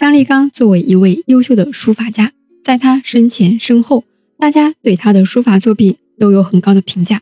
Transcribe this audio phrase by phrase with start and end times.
[0.00, 2.32] 姜立刚作为一位优秀的书法家，
[2.64, 4.04] 在他生前身后，
[4.38, 7.20] 大家对他的书法作品都有很高的评价。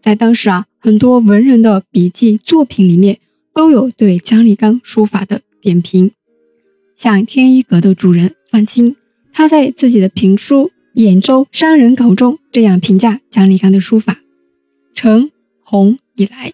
[0.00, 3.18] 在当时啊，很多文人的笔记作品里面
[3.52, 6.12] 都有对姜立刚书法的点评。
[6.94, 8.94] 像天一阁的主人范钦，
[9.32, 14.20] 他在自己的评书《兖州山人稿》中这样评价姜立刚的书法：
[14.94, 15.32] 陈
[15.64, 16.52] 洪以来，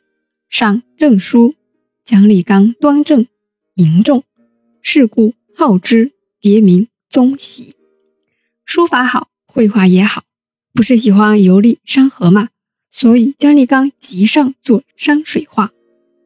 [0.48, 1.54] 上正书，
[2.02, 3.26] 姜立刚端正
[3.74, 4.24] 凝重，
[4.80, 7.74] 是故号之别名宗羲。
[8.64, 10.22] 书法好，绘画也好，
[10.72, 12.48] 不是喜欢游历山河吗？
[12.90, 15.70] 所以姜立刚极上做山水画。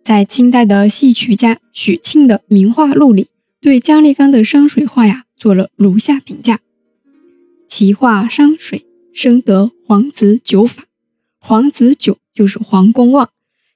[0.05, 3.27] 在清代的戏曲家许庆的名画录里。
[3.61, 6.61] 对姜立刚的山水画呀，做了如下评价：
[7.67, 10.85] 其画山水深得黄子九法。
[11.41, 13.31] 黄子九就是黄公望，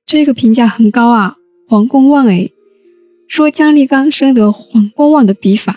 [0.06, 1.36] 这个评价很高啊。
[1.66, 2.48] 黄公望哎，
[3.38, 5.76] 说姜立刚深得黄公望的笔法。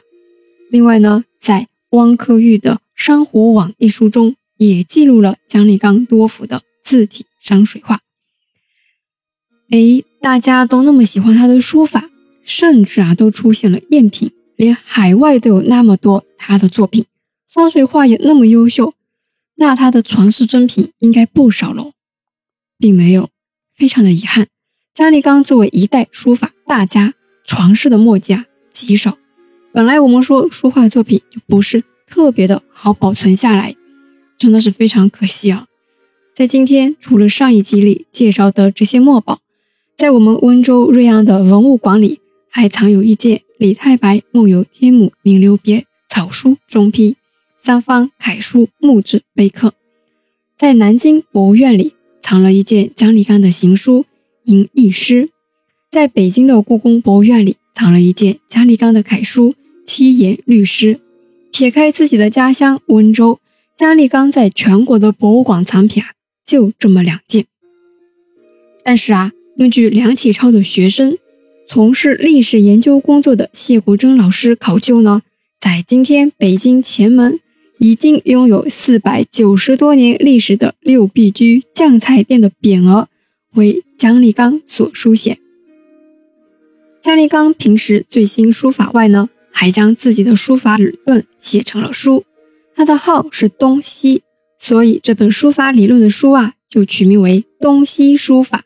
[0.71, 7.99] 另外呢，在汪克玉的《珊瑚网》一书中，也记录了姜立刚多幅的字体山水画。
[9.69, 12.09] 哎，大家都那么喜欢他的书法。
[12.43, 17.05] 甚至啊，都出现了赝品，连海外都有那么多他的作品，
[17.47, 18.95] 山水画也那么优秀，
[19.57, 21.91] 那他的传世珍品应该不少喽，
[22.79, 23.29] 并没有，
[23.75, 24.47] 非常的遗憾，
[24.95, 27.13] 姜立刚作为一代书法大家，
[27.51, 29.17] 传世的墨迹啊极少。
[29.73, 33.75] 本来我们说书画作品就不是特别的好保存下来，
[34.37, 35.67] 真的是非常可惜啊。
[36.33, 39.39] 在今天，除了上一集里介绍的这些墨宝，
[39.97, 42.21] 在我们温州瑞安的文物馆里。
[42.53, 47.15] 还藏有一件李太白梦游天姥名留别草书中批，
[47.57, 49.73] 三方楷书木质碑刻。
[50.57, 54.01] 在南京博物院里藏了一件姜立刚的行书
[54.43, 55.23] 《吟一诗》，
[55.91, 59.51] 在北京的故宫博物院里藏了一件姜立刚的楷书
[59.85, 60.95] 《七言律诗》。
[61.51, 63.41] 撇开自己的家乡温州，
[63.77, 66.11] 姜立刚在全国的博物馆藏品啊，
[66.45, 67.45] 就这么两件。
[68.85, 71.17] 但是啊，根据梁启超的学生。
[71.67, 75.21] 从事历史研究工作的谢国珍老师考究呢，
[75.59, 77.39] 在今天北京前门
[77.79, 83.09] 已经拥有四百九十多年历史的六必居酱菜店的匾额
[83.55, 85.37] 为姜立刚所书写。
[87.01, 92.23] 姜立刚平时最新书法外呢，还将自己的书法理论写成了书，
[92.75, 94.21] 他的号是东西，
[94.59, 98.59] 所以这本书法理论的书啊，就取名为《东西书法》。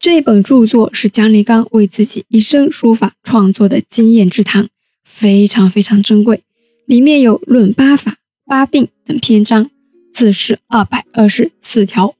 [0.00, 4.68] 这本著作是姜立刚为自己一生书法创作的经验之谈，
[5.04, 6.42] 非常非常珍贵。
[6.86, 8.10] 里面有《论八法》
[8.46, 9.70] 《八病》等篇章，
[10.12, 12.16] 字是二百二十四条。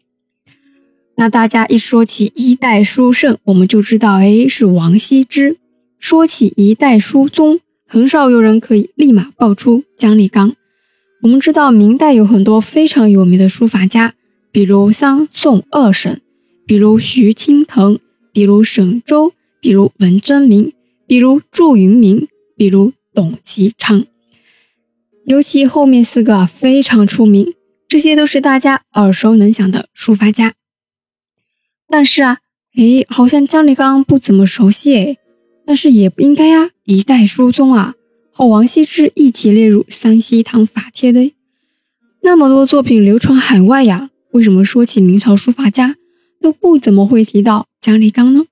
[1.21, 5.57] 那大家一说起一代书圣，我们就知道，哎，是王羲之；
[5.99, 10.55] 说起一代书宗，很少有人可以立马爆出姜立刚。
[11.21, 14.15] 我们知道，明代有很多非常有名的书法家，
[14.51, 16.23] 比如三宋二沈。
[16.67, 17.99] 比如徐青藤，
[18.33, 20.73] 比如沈周，比如文征明，
[21.07, 24.07] 比如祝云明，比如董其昌，
[25.27, 27.53] 尤其后面四个非常出名，
[27.87, 30.55] 这些都是大家耳熟能详的书法家。
[31.91, 32.39] 但是啊，
[32.77, 35.19] 诶，好像姜立刚不怎么熟悉诶，
[35.67, 37.95] 但是也不应该呀，一代书宗啊，
[38.31, 41.33] 和王羲之一起列入三希堂法帖的，
[42.23, 45.97] 那么多作品流传海外呀，为什么说起明朝书法家？
[46.41, 48.47] 都不怎么会提到姜立刚呢，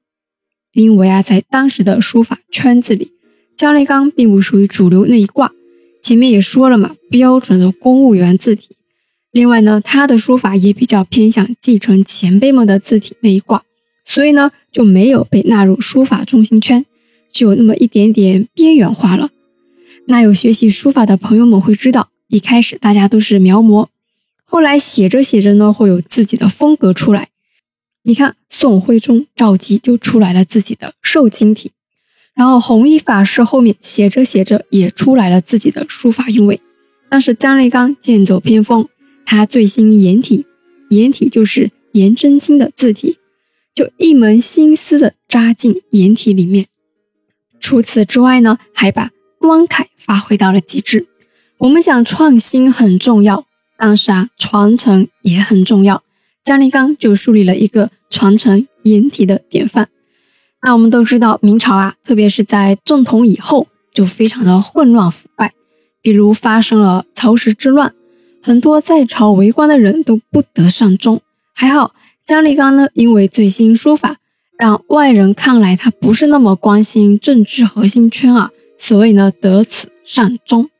[0.74, 3.12] 因为啊，在当时的书法圈子里，
[3.56, 5.52] 姜立刚并不属于主流那一挂。
[6.02, 8.76] 前面也说了嘛，标准的公务员字体。
[9.30, 13.62] 另外呢，他的书法也比较偏向继承前辈们的字体那一挂，
[14.06, 16.86] 所以呢，就没有被纳入书法中心圈，
[17.30, 19.30] 就有那么一点点边缘化了。
[20.06, 23.88] 那有学习书法的朋友们会知道，一开始大家都是描摹，
[24.44, 27.28] 后来写着写着呢，会有自己的风格出来。
[28.04, 31.72] 你看，宋徽宗赵佶就出来了自己的瘦金体，
[32.34, 36.58] 然后弘一法师后面写着写着也出来了自己的书法韵味。
[37.10, 38.88] 但是张立刚剑走偏锋，
[39.30, 40.46] 他最新颜体，
[40.88, 43.18] 颜体就是颜真卿的字体，
[43.74, 46.64] 就一门心思的扎进颜体里面。
[47.60, 51.06] 除此之外呢，还把端楷发挥到了极致。
[51.58, 53.44] 我们讲创新很重要，
[53.76, 56.02] 但是啊，传承也很重要。
[56.42, 57.90] 姜立刚就树立了一个。
[58.10, 59.90] 传承颜体的典范。
[60.62, 65.52] 那我们都知道，明朝啊，特别是在正统以后，就非常的混乱腐败。
[66.00, 67.94] 比如发生了曹石之乱，
[68.48, 71.20] 很多在朝为官的人都不得善终。
[71.54, 74.16] 还好姜立刚呢，因为最新书法，
[74.58, 80.70] 让外人看来他不是那么关心政治核心圈啊，所以呢，得此善终。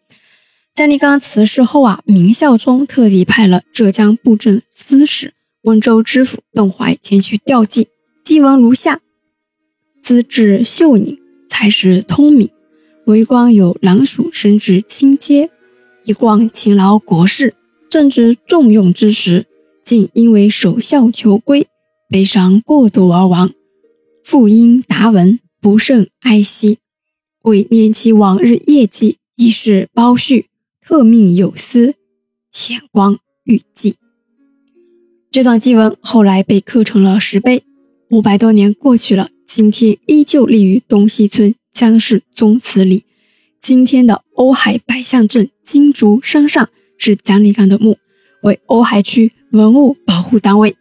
[0.75, 5.35] 姜立刚辞世后啊，明孝宗特地派了浙江布政司使、
[5.65, 7.89] 温州知府邓怀前去吊祭。
[8.25, 9.01] 祭文如下：
[10.03, 11.19] 资质秀宁，
[11.51, 12.49] 才识通明，
[13.05, 15.51] 为官有狼鼠，升至清阶。
[16.05, 17.53] 一光勤劳国事，
[17.91, 19.47] 正值重用之时，
[19.83, 21.67] 竟因为守孝求归，
[22.09, 23.51] 悲伤过度而亡。
[24.23, 26.79] 父因达闻，不胜哀惜。
[27.43, 30.47] 为念其往日业绩，以示包叙，
[30.85, 31.95] 特命有司
[32.53, 33.97] 遣光御祭。
[35.31, 37.63] 这段祭文后来被刻成了石碑。
[38.11, 43.05] 五百多年过去了，今天依旧立于东西村姜氏宗祠里。
[43.61, 46.69] 今天的瓯海百象镇金竹山上
[46.99, 47.97] 是姜立刚的墓，
[48.43, 50.77] 为瓯海区文物保护单位。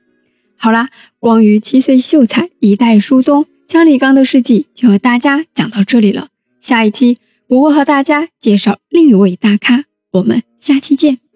[0.57, 6.29] 好啦，关于七岁秀才一代书宗姜立刚的事迹，就和大家讲到这里了。
[6.59, 11.26] 下一期我会和大家介绍另一位大咖，我们下期见。